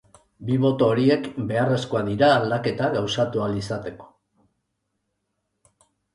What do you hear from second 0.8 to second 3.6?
horiek beharrezkoak dira aldaketa gauzatu